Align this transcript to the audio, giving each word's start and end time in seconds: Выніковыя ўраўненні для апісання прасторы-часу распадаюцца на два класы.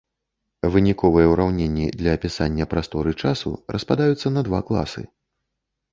Выніковыя 0.75 1.27
ўраўненні 1.33 1.85
для 2.01 2.15
апісання 2.19 2.69
прасторы-часу 2.73 3.53
распадаюцца 3.77 4.27
на 4.37 4.41
два 4.49 4.59
класы. 4.71 5.01